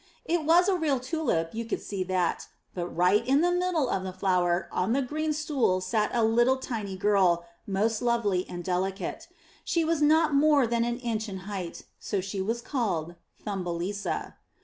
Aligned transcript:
It 0.25 0.45
was 0.45 0.67
a 0.67 0.73
real 0.75 0.99
tulip, 0.99 1.53
you 1.53 1.63
could 1.63 1.79
see 1.79 2.03
that; 2.05 2.47
but 2.73 2.87
right 2.87 3.23
in 3.23 3.41
the 3.41 3.51
middle 3.51 3.87
of 3.87 4.01
the 4.01 4.11
flower 4.11 4.67
on 4.71 4.93
the 4.93 5.01
green 5.03 5.31
stool 5.31 5.79
sat 5.79 6.09
a 6.11 6.23
little 6.23 6.57
tiny 6.57 6.97
girl, 6.97 7.45
most 7.67 8.01
lovely 8.01 8.49
and 8.49 8.63
deli 8.63 8.93
cate. 8.93 9.27
She 9.63 9.85
was 9.85 10.01
not 10.01 10.33
more 10.33 10.65
than 10.65 10.83
an 10.83 10.97
inch 10.97 11.29
in 11.29 11.41
height, 11.45 11.83
so 11.99 12.19
she 12.19 12.41
was 12.41 12.61
called 12.63 13.13
Thumbelisa. 13.45 14.33